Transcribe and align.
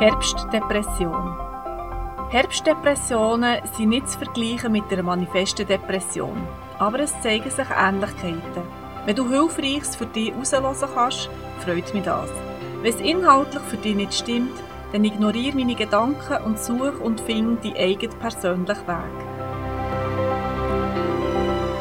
Herbstdepression. 0.00 1.36
Herbstdepressionen 2.30 3.58
sind 3.76 3.90
nicht 3.90 4.08
zu 4.08 4.18
vergleichen 4.18 4.72
mit 4.72 4.90
einer 4.90 5.02
manifesten 5.02 5.66
Depression, 5.66 6.48
aber 6.78 7.00
es 7.00 7.12
zeigen 7.20 7.50
sich 7.50 7.66
Ähnlichkeiten. 7.78 8.62
Wenn 9.04 9.16
du 9.16 9.28
Hilfreiches 9.28 9.96
für 9.96 10.06
dich 10.06 10.30
herauslösen 10.30 10.88
kannst, 10.94 11.28
freut 11.58 11.92
mich 11.92 12.04
das. 12.04 12.30
Wenn 12.80 12.94
es 12.94 13.00
inhaltlich 13.02 13.62
für 13.64 13.76
dich 13.76 13.94
nicht 13.94 14.14
stimmt, 14.14 14.58
dann 14.90 15.04
ignoriere 15.04 15.54
meine 15.54 15.74
Gedanken 15.74 16.44
und 16.46 16.58
suche 16.58 16.92
und 16.92 17.20
finde 17.20 17.60
deinen 17.60 17.76
eigenen 17.76 18.18
persönlichen 18.20 18.86
Weg. 18.86 19.29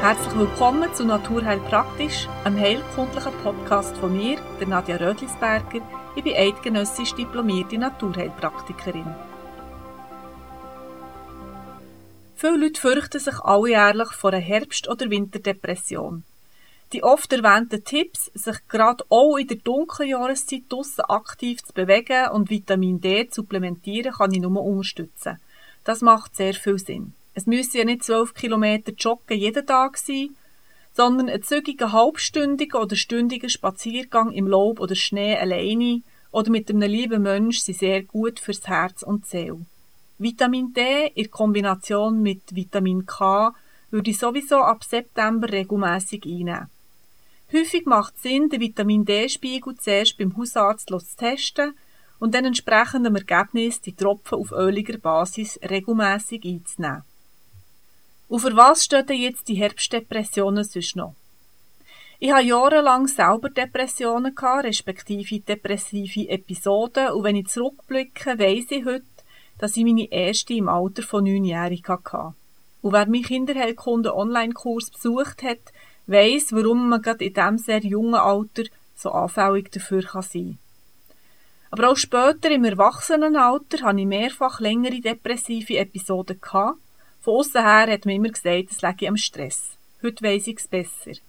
Herzlich 0.01 0.37
willkommen 0.37 0.95
zu 0.95 1.03
Naturheil 1.03 1.59
Praktisch, 1.59 2.29
einem 2.45 2.57
heilkundlichen 2.57 3.33
Podcast 3.43 3.97
von 3.97 4.15
mir, 4.15 4.39
der 4.57 4.67
Nadja 4.67 4.95
Rödlisberger, 4.95 5.81
ich 6.15 6.23
bin 6.23 6.37
eidgenössisch 6.37 7.15
diplomierte 7.15 7.77
Naturheilpraktikerin. 7.77 9.13
Viele 12.33 12.55
Leute 12.55 12.79
fürchten 12.79 13.19
sich 13.19 13.37
alljährlich 13.41 14.13
vor 14.13 14.31
einer 14.31 14.41
Herbst- 14.41 14.87
oder 14.87 15.09
Winterdepression. 15.09 16.23
Die 16.93 17.03
oft 17.03 17.33
erwähnten 17.33 17.83
Tipps, 17.83 18.31
sich 18.33 18.55
gerade 18.69 19.03
auch 19.09 19.35
in 19.35 19.47
der 19.47 19.57
dunklen 19.57 20.07
Jahreszeit 20.07 20.63
draussen 20.69 21.03
aktiv 21.09 21.61
zu 21.61 21.73
bewegen 21.73 22.29
und 22.31 22.49
Vitamin 22.49 23.01
D 23.01 23.27
zu 23.27 23.41
supplementieren, 23.41 24.13
kann 24.13 24.31
ich 24.31 24.39
nur 24.39 24.63
unterstützen. 24.63 25.39
Das 25.83 25.99
macht 25.99 26.37
sehr 26.37 26.53
viel 26.53 26.79
Sinn. 26.79 27.15
Es 27.33 27.45
müssen 27.45 27.77
ja 27.77 27.85
nicht 27.85 28.03
12 28.03 28.33
Kilometer 28.33 28.91
joggen 28.91 29.37
jeden 29.37 29.65
Tag 29.65 29.97
sein, 29.97 30.35
sondern 30.93 31.29
ein 31.29 31.43
zügiger 31.43 31.91
halbstündiger 31.91 32.81
oder 32.81 32.95
stündiger 32.95 33.49
Spaziergang 33.49 34.31
im 34.31 34.47
Laub 34.47 34.79
oder 34.79 34.95
Schnee 34.95 35.37
alleine 35.37 36.01
oder 36.31 36.51
mit 36.51 36.69
einem 36.69 36.89
lieben 36.89 37.23
Mensch 37.23 37.59
sind 37.59 37.77
sehr 37.77 38.03
gut 38.03 38.39
fürs 38.39 38.67
Herz 38.67 39.03
und 39.03 39.25
Seele. 39.25 39.65
Vitamin 40.17 40.73
D 40.73 41.11
in 41.15 41.31
Kombination 41.31 42.21
mit 42.21 42.41
Vitamin 42.53 43.05
K 43.05 43.53
würde 43.89 44.11
ich 44.11 44.19
sowieso 44.19 44.57
ab 44.57 44.83
September 44.83 45.49
regelmäßig 45.51 46.25
einnehmen. 46.25 46.69
Häufig 47.51 47.85
macht 47.85 48.15
es 48.15 48.23
Sinn, 48.23 48.49
den 48.49 48.59
Vitamin 48.59 49.05
D-Spiegel 49.05 49.75
zuerst 49.77 50.17
beim 50.17 50.37
Hausarzt 50.37 50.89
zu 50.89 50.99
testen 51.17 51.73
und 52.19 52.35
dann 52.35 52.45
entsprechend 52.45 53.05
dem 53.05 53.15
Ergebnis 53.15 53.81
die 53.81 53.95
Tropfen 53.95 54.37
auf 54.37 54.51
öliger 54.51 54.97
Basis 54.99 55.59
regelmäßig 55.67 56.43
einzunehmen. 56.45 57.03
Und 58.29 58.39
für 58.39 58.55
was 58.55 58.85
stehen 58.85 59.07
jetzt 59.09 59.47
die 59.47 59.55
Herbstdepressionen 59.55 60.63
sonst 60.63 60.95
noch? 60.95 61.15
Ich 62.19 62.31
hatte 62.31 62.45
jahrelang 62.45 63.07
selber 63.07 63.49
Depressionen, 63.49 64.35
gehabt, 64.35 64.65
respektive 64.65 65.39
depressive 65.39 66.29
Episoden, 66.29 67.09
und 67.11 67.23
wenn 67.23 67.37
ich 67.37 67.47
zurückblicke, 67.47 68.37
weiss 68.37 68.69
ich 68.69 68.85
heute, 68.85 69.05
dass 69.57 69.75
ich 69.77 69.83
meine 69.83 70.11
erste 70.11 70.53
im 70.53 70.69
Alter 70.69 71.01
von 71.01 71.23
neunjährig 71.23 71.83
hatte. 71.87 72.35
Und 72.81 72.93
wer 72.93 73.07
meinen 73.07 73.23
Kinderheilkunde 73.23 74.15
Online-Kurs 74.15 74.91
besucht 74.91 75.41
hat, 75.43 75.73
weiss, 76.05 76.53
warum 76.53 76.89
man 76.89 77.01
gerade 77.01 77.25
in 77.25 77.33
diesem 77.33 77.57
sehr 77.57 77.79
jungen 77.79 78.15
Alter 78.15 78.63
so 78.95 79.11
anfällig 79.11 79.71
dafür 79.71 80.03
kann 80.03 80.21
sein 80.21 80.59
Aber 81.71 81.89
auch 81.89 81.97
später 81.97 82.51
im 82.51 82.65
Erwachsenenalter 82.65 83.81
hatte 83.83 83.99
ich 84.01 84.05
mehrfach 84.05 84.59
längere 84.59 85.01
depressive 85.01 85.77
Episoden 85.77 86.39
gehabt, 86.39 86.77
von 87.21 87.35
außen 87.35 87.61
her 87.61 87.91
hat 87.91 88.05
man 88.05 88.15
immer 88.15 88.29
gesagt, 88.29 88.71
es 88.71 88.81
läge 88.81 89.07
am 89.07 89.17
Stress. 89.17 89.77
Heute 90.01 90.23
weiss 90.23 90.47
ich 90.47 90.57
es 90.57 90.67
besser. 90.67 91.19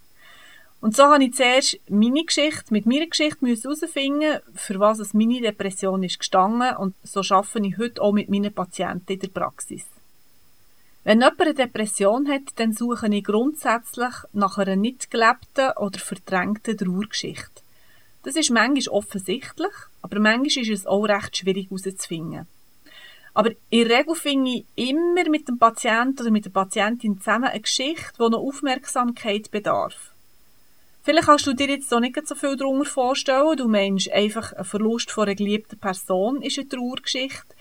Und 0.81 0.95
so 0.95 1.03
habe 1.03 1.23
ich 1.23 1.35
zuerst 1.35 1.79
meine 1.89 2.25
Geschichte 2.25 2.73
mit 2.73 2.87
meiner 2.87 3.05
Geschichte 3.05 3.45
herausfinden, 3.45 4.39
für 4.55 4.79
was 4.79 4.99
es 4.99 5.13
meine 5.13 5.41
Depression 5.41 6.01
ist 6.03 6.17
gestanden 6.17 6.75
und 6.77 6.95
so 7.03 7.21
arbeite 7.29 7.67
ich 7.67 7.77
heute 7.77 8.01
auch 8.01 8.13
mit 8.13 8.29
meinen 8.29 8.51
Patienten 8.51 9.13
in 9.13 9.19
der 9.19 9.27
Praxis. 9.27 9.85
Wenn 11.03 11.19
jemand 11.19 11.41
eine 11.41 11.53
Depression 11.53 12.27
hat, 12.27 12.41
dann 12.55 12.73
suche 12.73 13.13
ich 13.13 13.23
grundsätzlich 13.23 14.13
nach 14.33 14.57
einer 14.57 14.75
nicht 14.75 15.11
gelebten 15.11 15.71
oder 15.77 15.99
verdrängten 15.99 16.77
Trauergeschichte. 16.77 17.61
Das 18.23 18.35
ist 18.35 18.51
manchmal 18.51 18.95
offensichtlich, 18.95 19.73
aber 20.01 20.19
manchmal 20.19 20.63
ist 20.63 20.69
es 20.69 20.85
auch 20.87 21.03
recht 21.03 21.37
schwierig 21.37 21.69
herauszufinden. 21.69 22.47
Aber 23.33 23.51
in 23.69 23.87
der 23.87 23.99
Regel 23.99 24.15
finde 24.15 24.51
ich 24.51 24.65
immer 24.75 25.29
mit 25.29 25.47
dem 25.47 25.57
Patienten 25.57 26.21
oder 26.21 26.31
mit 26.31 26.45
der 26.45 26.49
Patientin 26.49 27.17
zusammen 27.19 27.45
eine 27.45 27.61
Geschichte, 27.61 28.13
die 28.17 28.29
noch 28.29 28.39
Aufmerksamkeit 28.39 29.51
bedarf. 29.51 30.11
Vielleicht 31.03 31.27
kannst 31.27 31.47
du 31.47 31.53
dir 31.53 31.67
jetzt 31.67 31.89
so 31.89 31.99
nicht 31.99 32.27
so 32.27 32.35
viel 32.35 32.55
darunter 32.55 32.85
vorstellen. 32.85 33.57
Du 33.57 33.67
meinst 33.67 34.11
einfach, 34.11 34.53
ein 34.53 34.65
Verlust 34.65 35.11
von 35.11 35.23
einer 35.23 35.35
geliebten 35.35 35.79
Person 35.79 36.41
ist 36.41 36.59
eine 36.59 36.69
Trauergeschichte. 36.69 37.55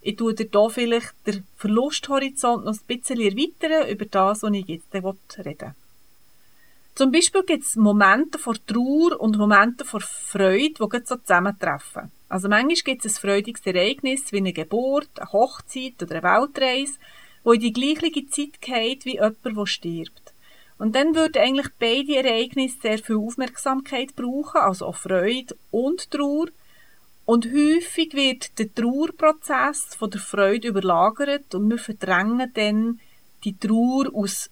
Ich 0.00 0.16
tue 0.16 0.34
dir 0.34 0.48
hier 0.50 0.70
vielleicht 0.70 1.14
den 1.26 1.46
Verlusthorizont 1.56 2.64
noch 2.64 2.72
ein 2.72 2.80
bisschen 2.86 3.20
erweitern 3.20 3.88
über 3.88 4.06
das, 4.06 4.42
was 4.42 4.52
ich 4.52 4.66
jetzt 4.66 4.92
reden 4.94 5.14
will. 5.44 5.74
Zum 6.94 7.12
Beispiel 7.12 7.42
gibt 7.44 7.64
es 7.64 7.76
Momente 7.76 8.38
vor 8.38 8.54
Trauer 8.66 9.20
und 9.20 9.38
Momente 9.38 9.84
vor 9.84 10.00
Freude, 10.00 10.74
die 10.74 11.00
so 11.04 11.16
zusammentreffen. 11.16 12.10
Also 12.28 12.48
manchmal 12.48 12.74
gibt 12.74 13.04
es 13.04 13.16
ein 13.16 13.20
freudiges 13.20 13.64
Ereignis 13.64 14.32
wie 14.32 14.38
eine 14.38 14.52
Geburt, 14.52 15.08
eine 15.16 15.32
Hochzeit 15.32 16.02
oder 16.02 16.16
eine 16.16 16.22
Weltreise, 16.22 16.98
wo 17.42 17.52
in 17.52 17.60
die 17.60 17.72
gleiche 17.72 18.26
Zeit 18.28 18.60
geht 18.60 19.04
wie 19.04 19.14
jemand, 19.14 19.38
der 19.44 19.66
stirbt. 19.66 20.34
Und 20.78 20.94
dann 20.94 21.14
würden 21.14 21.42
eigentlich 21.42 21.68
beide 21.78 22.16
Ereignisse 22.16 22.78
sehr 22.80 22.98
viel 22.98 23.16
Aufmerksamkeit 23.16 24.16
brauchen, 24.16 24.60
also 24.60 24.86
auch 24.86 24.96
Freude 24.96 25.54
und 25.70 26.10
Trauer. 26.10 26.46
Und 27.26 27.46
häufig 27.46 28.14
wird 28.14 28.58
der 28.58 28.74
Trauerprozess 28.74 29.94
von 29.94 30.10
der 30.10 30.20
Freude 30.20 30.68
überlagert 30.68 31.54
und 31.54 31.68
wir 31.68 31.78
verdrängen 31.78 32.50
dann 32.54 33.00
die 33.44 33.56
Trauer 33.58 34.06
aus 34.14 34.50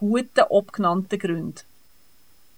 guten, 0.00 0.40
abgenannten 0.40 1.18
Gründen. 1.18 1.60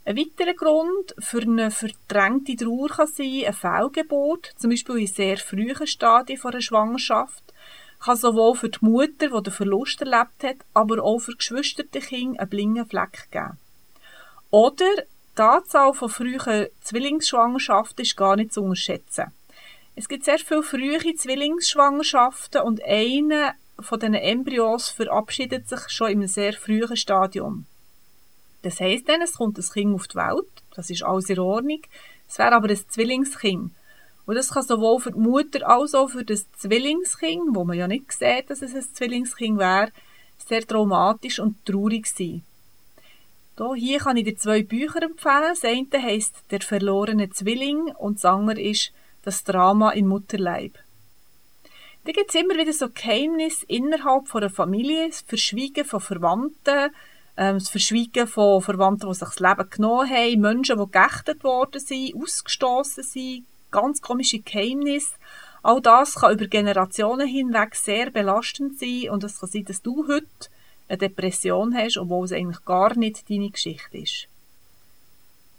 Ein 0.04 0.16
weiterer 0.16 0.54
Grund 0.54 1.14
für 1.18 1.42
eine 1.42 1.72
verdrängte 1.72 2.54
Trauer 2.54 2.88
kann 2.88 3.08
sein 3.08 3.44
eine 3.44 3.52
Fehlgeburt, 3.52 4.54
zum 4.56 4.70
Beispiel 4.70 4.98
in 4.98 5.06
sehr 5.08 5.36
frühen 5.38 5.86
Stadien 5.86 6.40
einer 6.44 6.60
Schwangerschaft, 6.60 7.42
kann 7.98 8.16
sowohl 8.16 8.54
für 8.54 8.68
die 8.68 8.78
Mutter, 8.80 9.28
die 9.28 9.42
den 9.42 9.52
Verlust 9.52 10.00
erlebt 10.02 10.44
hat, 10.44 10.56
aber 10.72 11.02
auch 11.02 11.18
für 11.18 11.36
geschwisterte 11.36 12.00
Kinder 12.00 12.40
einen 12.40 12.48
blinden 12.48 12.86
Fleck 12.86 13.28
geben. 13.32 13.58
Oder 14.50 14.86
die 15.36 15.42
Anzahl 15.42 15.94
von 15.94 16.10
frühen 16.10 16.66
Zwillingsschwangerschaften 16.80 18.02
ist 18.02 18.16
gar 18.16 18.36
nicht 18.36 18.52
zu 18.52 18.62
unterschätzen. 18.62 19.32
Es 19.96 20.08
gibt 20.08 20.24
sehr 20.24 20.38
viele 20.38 20.62
frühe 20.62 21.14
Zwillingsschwangerschaften 21.14 22.62
und 22.62 22.82
eine 22.84 23.54
von 23.80 24.00
diesen 24.00 24.14
Embryos 24.14 24.90
verabschiedet 24.90 25.68
sich 25.68 25.88
schon 25.88 26.10
in 26.10 26.18
einem 26.18 26.28
sehr 26.28 26.52
frühen 26.52 26.96
Stadium. 26.96 27.66
Das 28.62 28.80
heisst 28.80 29.08
dann, 29.08 29.22
es 29.22 29.34
kommt 29.34 29.58
ein 29.58 29.64
Kind 29.64 29.94
auf 29.94 30.06
die 30.06 30.16
Welt, 30.16 30.46
das 30.74 30.90
ist 30.90 31.02
alles 31.02 31.28
in 31.30 31.38
Ordnung, 31.38 31.80
es 32.28 32.38
wäre 32.38 32.52
aber 32.52 32.68
ein 32.68 32.76
Zwillingskind. 32.88 33.72
Und 34.24 34.34
das 34.36 34.50
kann 34.50 34.62
sowohl 34.62 35.00
für 35.00 35.10
die 35.10 35.18
Mutter 35.18 35.68
als 35.68 35.94
auch 35.94 36.08
für 36.08 36.24
das 36.24 36.50
Zwillingskind, 36.52 37.54
wo 37.54 37.64
man 37.64 37.76
ja 37.76 37.88
nicht 37.88 38.12
sieht, 38.12 38.50
dass 38.50 38.62
es 38.62 38.74
ein 38.74 38.94
Zwillingskind 38.94 39.58
wäre, 39.58 39.90
sehr 40.38 40.66
traumatisch 40.66 41.40
und 41.40 41.64
traurig 41.64 42.06
sein. 42.06 42.44
Hier 43.76 43.98
kann 43.98 44.16
ich 44.16 44.24
dir 44.24 44.36
zwei 44.36 44.62
Bücher 44.62 45.02
empfehlen. 45.02 45.42
Das 45.50 45.64
eine 45.64 46.02
heisst 46.02 46.34
Der 46.50 46.60
verlorene 46.60 47.30
Zwilling 47.30 47.94
und 47.96 48.16
das 48.16 48.24
andere 48.24 48.60
ist 48.60 48.92
Das 49.22 49.44
Drama 49.44 49.90
im 49.90 50.08
Mutterleib. 50.08 50.78
Da 52.04 52.10
gibt 52.10 52.30
es 52.30 52.40
immer 52.40 52.56
wieder 52.56 52.72
so 52.72 52.88
Geheimnisse 52.88 53.64
innerhalb 53.68 54.26
von 54.26 54.42
einer 54.42 54.50
Familie, 54.50 55.08
das 55.08 55.20
Verschwiegen 55.20 55.84
von 55.84 56.00
Verwandten, 56.00 56.90
ähm, 57.36 57.58
das 57.58 57.68
Verschwiegen 57.68 58.26
von 58.26 58.60
Verwandten, 58.60 59.08
die 59.08 59.14
sich 59.14 59.28
das 59.28 59.38
Leben 59.38 59.70
genommen 59.70 60.10
haben, 60.10 60.40
Menschen, 60.40 60.78
die 60.78 60.90
geächtet 60.90 61.44
worden 61.44 61.80
sind, 61.80 62.16
ausgestoßen 62.16 63.04
sind, 63.04 63.44
ganz 63.70 64.02
komische 64.02 64.40
Geheimnisse. 64.40 65.14
All 65.62 65.80
das 65.80 66.16
kann 66.16 66.32
über 66.32 66.48
Generationen 66.48 67.28
hinweg 67.28 67.76
sehr 67.76 68.10
belastend 68.10 68.80
sein 68.80 69.10
und 69.10 69.22
es 69.22 69.38
kann 69.38 69.48
sein, 69.48 69.64
dass 69.64 69.80
du 69.80 70.08
heute 70.08 70.26
eine 70.88 70.98
Depression 70.98 71.72
hast, 71.74 71.98
obwohl 71.98 72.24
es 72.24 72.32
eigentlich 72.32 72.64
gar 72.64 72.96
nicht 72.98 73.30
deine 73.30 73.50
Geschichte 73.50 73.98
ist. 73.98 74.26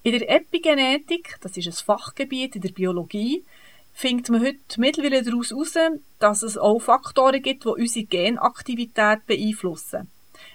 In 0.03 0.11
der 0.11 0.29
Epigenetik, 0.29 1.37
das 1.39 1.55
ist 1.55 1.67
ein 1.67 1.85
Fachgebiet 1.85 2.57
in 2.57 2.61
der 2.61 2.73
Biologie, 2.73 3.45
findet 3.93 4.29
man 4.29 4.41
heute 4.41 4.57
mittlerweile 4.77 5.23
daraus 5.23 5.51
heraus, 5.51 5.73
dass 6.19 6.43
es 6.43 6.57
auch 6.57 6.79
Faktoren 6.79 7.41
gibt, 7.41 7.65
die 7.65 7.69
unsere 7.69 8.05
Genaktivität 8.05 9.25
beeinflussen. 9.25 10.09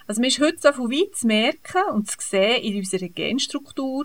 Also 0.06 0.20
man 0.20 0.28
ist 0.28 0.40
heute 0.40 0.58
so 0.60 0.68
weit 0.68 1.16
zu 1.16 1.26
merken 1.26 1.82
und 1.92 2.10
zu 2.10 2.16
sehen 2.20 2.62
in 2.62 2.76
unserer 2.76 3.08
Genstruktur, 3.08 4.04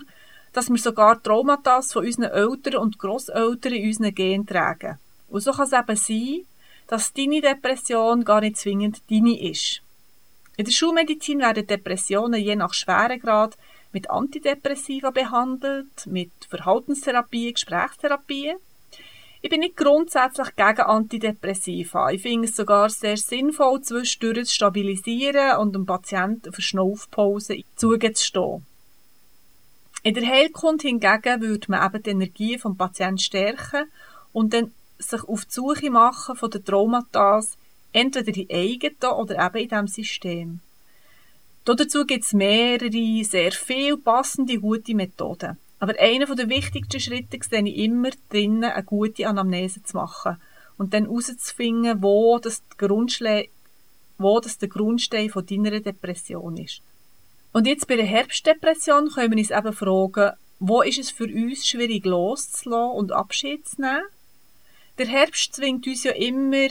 dass 0.52 0.70
wir 0.70 0.78
sogar 0.78 1.22
Traumata 1.22 1.82
von 1.82 2.06
unseren 2.06 2.30
Eltern 2.30 2.76
und 2.76 2.98
Grosseltern 2.98 3.72
in 3.72 3.88
unseren 3.88 4.14
Genen 4.14 4.46
tragen. 4.46 4.98
Und 5.28 5.40
so 5.40 5.52
kann 5.52 5.66
es 5.66 5.72
eben 5.72 5.96
sein, 5.96 6.46
dass 6.86 7.12
deine 7.12 7.40
Depression 7.40 8.24
gar 8.24 8.40
nicht 8.40 8.56
zwingend 8.56 9.02
deine 9.10 9.50
ist. 9.50 9.82
In 10.56 10.64
der 10.64 10.72
Schulmedizin 10.72 11.40
werden 11.40 11.66
Depressionen 11.66 12.40
je 12.40 12.54
nach 12.54 12.72
Schweregrad 12.72 13.56
mit 13.92 14.10
Antidepressiva 14.10 15.10
behandelt, 15.10 16.06
mit 16.06 16.30
Verhaltenstherapie, 16.48 17.52
Gesprächstherapie. 17.52 18.54
Ich 19.44 19.50
bin 19.50 19.60
nicht 19.60 19.76
grundsätzlich 19.76 20.56
gegen 20.56 20.80
Antidepressiva. 20.80 22.10
Ich 22.10 22.22
finde 22.22 22.48
es 22.48 22.56
sogar 22.56 22.88
sehr 22.88 23.18
sinnvoll, 23.18 23.82
zwischendurch 23.82 24.46
zu 24.46 24.54
stabilisieren 24.54 25.58
und 25.58 25.74
dem 25.74 25.84
Patienten 25.84 26.50
für 26.50 26.62
Schnaufpause 26.62 27.62
zugestehen. 27.76 28.64
In 30.02 30.14
der 30.14 30.26
Heilkunde 30.26 30.88
hingegen 30.88 31.42
würde 31.42 31.70
man 31.70 31.86
eben 31.86 32.02
die 32.02 32.10
Energie 32.10 32.58
vom 32.58 32.78
Patienten 32.78 33.18
stärken 33.18 33.84
und 34.32 34.54
dann 34.54 34.72
sich 34.98 35.22
auf 35.24 35.44
die 35.44 35.52
Suche 35.52 35.90
machen 35.90 36.36
von 36.36 36.50
den 36.50 36.64
Traumata, 36.64 37.44
entweder 37.92 38.34
in 38.34 38.48
eigenen 38.50 39.12
oder 39.12 39.44
eben 39.44 39.58
in 39.58 39.68
diesem 39.68 39.88
System. 39.88 40.60
Dazu 41.66 42.06
gibt 42.06 42.24
es 42.24 42.32
mehrere, 42.32 43.24
sehr 43.24 43.52
viel 43.52 43.98
passende, 43.98 44.58
gute 44.58 44.94
Methoden. 44.94 45.58
Aber 45.84 46.00
einer 46.00 46.34
der 46.34 46.48
wichtigsten 46.48 46.98
Schritte 46.98 47.38
sehe 47.46 47.68
ich 47.68 47.76
immer 47.76 48.08
drinnen, 48.30 48.64
eine 48.64 48.82
gute 48.84 49.28
Anamnese 49.28 49.82
zu 49.82 49.98
machen 49.98 50.40
und 50.78 50.94
dann 50.94 51.04
herauszufinden, 51.04 52.02
wo 52.02 52.38
das, 52.38 52.62
wo 54.16 54.40
das 54.40 54.56
der 54.56 54.68
Grundstein 54.70 55.28
von 55.28 55.44
deiner 55.44 55.78
Depression 55.80 56.56
ist. 56.56 56.80
Und 57.52 57.66
jetzt 57.66 57.86
bei 57.86 57.96
der 57.96 58.06
Herbstdepression 58.06 59.10
können 59.10 59.32
wir 59.32 59.38
uns 59.38 59.50
eben 59.50 59.72
fragen, 59.74 60.32
wo 60.58 60.80
ist 60.80 61.00
es 61.00 61.10
für 61.10 61.26
uns 61.26 61.66
schwierig 61.68 62.06
loszulassen 62.06 62.96
und 62.96 63.12
Abschied 63.12 63.68
zu 63.68 63.82
nehmen? 63.82 64.04
Der 64.96 65.06
Herbst 65.06 65.54
zwingt 65.54 65.86
uns 65.86 66.04
ja 66.04 66.12
immer, 66.12 66.68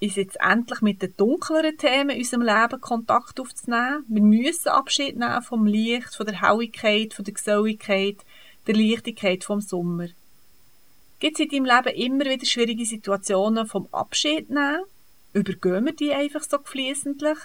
ist 0.00 0.16
jetzt 0.16 0.40
endlich 0.40 0.80
mit 0.80 1.02
den 1.02 1.14
dunkleren 1.18 1.76
Themen 1.76 2.08
in 2.08 2.20
unserem 2.20 2.40
Leben 2.44 2.80
Kontakt 2.80 3.40
aufzunehmen. 3.40 4.06
Wir 4.08 4.22
müssen 4.22 4.68
Abschied 4.68 5.18
nehmen 5.18 5.42
vom 5.42 5.66
Licht, 5.66 6.14
von 6.14 6.24
der 6.24 6.40
Helligkeit, 6.40 7.12
von 7.12 7.26
der 7.26 7.34
Geselligkeit, 7.34 8.24
der 8.68 8.76
Leichtigkeit 8.76 9.42
vom 9.42 9.60
Sommer. 9.60 10.08
Gibt 11.18 11.40
es 11.40 11.46
in 11.46 11.64
deinem 11.64 11.64
Leben 11.64 11.96
immer 11.96 12.24
wieder 12.26 12.46
schwierige 12.46 12.84
Situationen 12.84 13.66
vom 13.66 13.88
Abschied 13.90 14.50
nehmen? 14.50 14.84
Übergehen 15.32 15.86
wir 15.86 15.94
die 15.94 16.12
einfach 16.12 16.42
so 16.42 16.58
geflissentlich? 16.58 17.38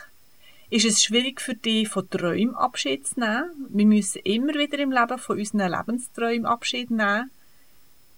Ist 0.70 0.86
es 0.86 1.04
schwierig 1.04 1.42
für 1.42 1.56
dich, 1.56 1.88
von 1.88 2.10
Träumen 2.10 2.56
Abschied 2.56 3.08
zu 3.08 3.20
nehmen? 3.20 3.68
Wir 3.70 3.86
müssen 3.86 4.22
immer 4.24 4.54
wieder 4.54 4.80
im 4.80 4.92
Leben 4.92 5.18
von 5.18 5.40
unseren 5.40 5.72
Lebensträumen 5.72 6.46
Abschied 6.46 6.92
nehmen. 6.92 7.32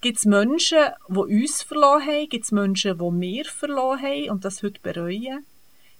Gibt 0.00 0.18
es 0.18 0.24
Menschen, 0.24 0.78
die 1.08 1.18
uns 1.18 1.62
verloren 1.62 2.06
haben? 2.06 2.28
Gibt 2.28 2.44
es 2.44 2.52
Menschen, 2.52 2.98
die 2.98 3.20
wir 3.20 3.44
verloren 3.44 4.02
haben 4.02 4.30
und 4.30 4.44
das 4.44 4.62
heute 4.62 4.80
bereuen? 4.80 5.46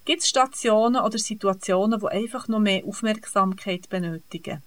Gibt 0.04 0.22
es 0.22 0.28
Stationen 0.28 1.02
oder 1.02 1.18
Situationen, 1.18 2.00
die 2.00 2.06
einfach 2.06 2.48
noch 2.48 2.60
mehr 2.60 2.84
Aufmerksamkeit 2.84 3.88
benötigen? 3.88 4.62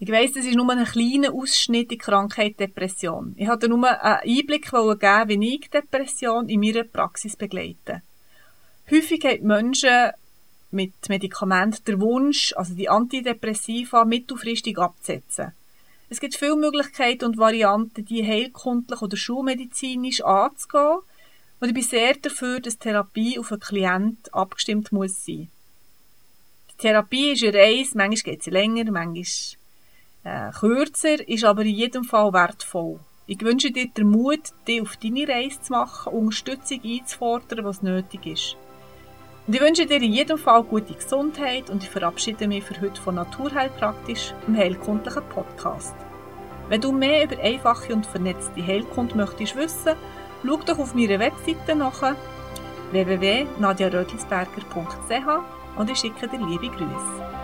Ich 0.00 0.12
weiss, 0.12 0.32
das 0.32 0.46
ist 0.46 0.54
nur 0.54 0.70
ein 0.70 0.84
kleiner 0.84 1.34
Ausschnitt 1.34 1.90
in 1.90 1.98
Krankheit 1.98 2.60
Depression. 2.60 3.34
Ich 3.36 3.48
wollte 3.48 3.68
nur 3.68 3.84
einen 3.88 4.38
Einblick 4.38 4.70
geben, 4.70 5.40
wie 5.40 5.56
ich 5.56 5.70
Depression 5.70 6.48
in 6.48 6.60
meiner 6.60 6.84
Praxis 6.84 7.34
begleite. 7.34 8.02
Häufig 8.88 9.24
haben 9.24 9.44
Menschen 9.44 10.10
mit 10.70 10.92
Medikamenten 11.08 11.84
den 11.84 12.00
Wunsch, 12.00 12.54
also 12.56 12.74
die 12.74 12.88
Antidepressiva 12.88 14.04
mittelfristig 14.04 14.78
abzusetzen. 14.78 15.52
Es 16.08 16.20
gibt 16.20 16.36
viele 16.36 16.56
Möglichkeiten 16.56 17.24
und 17.24 17.36
Varianten, 17.36 18.04
die 18.04 18.24
heilkundlich 18.24 19.02
oder 19.02 19.16
schulmedizinisch 19.16 20.22
anzugehen. 20.22 20.98
Und 21.58 21.68
ich 21.68 21.74
bin 21.74 21.82
sehr 21.82 22.14
dafür, 22.14 22.60
dass 22.60 22.78
Therapie 22.78 23.36
auf 23.38 23.50
einen 23.50 23.60
Klient 23.60 24.32
abgestimmt 24.32 24.92
muss 24.92 25.26
sein. 25.26 25.50
Die 26.70 26.76
Therapie 26.78 27.32
ist 27.32 27.42
eine 27.42 27.54
Reise, 27.54 27.96
manchmal 27.96 28.34
geht 28.34 28.44
sie 28.44 28.50
länger, 28.50 28.90
manchmal 28.90 29.57
äh, 30.28 30.50
kürzer, 30.52 31.28
ist 31.28 31.44
aber 31.44 31.62
in 31.62 31.74
jedem 31.74 32.04
Fall 32.04 32.32
wertvoll. 32.32 33.00
Ich 33.26 33.42
wünsche 33.42 33.70
dir 33.70 33.88
den 33.88 34.08
Mut, 34.08 34.40
dich 34.66 34.80
auf 34.80 34.96
deine 34.96 35.28
Reise 35.28 35.60
zu 35.60 35.72
machen, 35.72 36.12
Unterstützung 36.12 36.80
einzufordern, 36.84 37.64
was 37.64 37.82
nötig 37.82 38.26
ist. 38.26 38.56
Und 39.46 39.54
ich 39.54 39.60
wünsche 39.60 39.86
dir 39.86 40.02
in 40.02 40.12
jedem 40.12 40.38
Fall 40.38 40.62
gute 40.62 40.94
Gesundheit 40.94 41.68
und 41.70 41.82
ich 41.82 41.90
verabschiede 41.90 42.48
mich 42.48 42.64
für 42.64 42.80
heute 42.80 43.00
von 43.00 43.16
Naturheilpraktisch, 43.16 44.32
im 44.46 44.56
heilkundlichen 44.56 45.22
Podcast. 45.30 45.94
Wenn 46.68 46.80
du 46.80 46.92
mehr 46.92 47.24
über 47.24 47.42
einfache 47.42 47.92
und 47.94 48.06
vernetzte 48.06 48.66
Heilkunde 48.66 49.16
möchtest 49.16 49.56
wissen, 49.56 49.96
schau 50.46 50.58
doch 50.58 50.78
auf 50.78 50.94
meiner 50.94 51.18
Webseite 51.18 51.74
nach 51.74 52.14
www.nadiarödlisberger.ch 52.92 55.78
und 55.78 55.90
ich 55.90 55.98
schicke 55.98 56.28
dir 56.28 56.46
liebe 56.46 56.68
Grüße. 56.68 57.37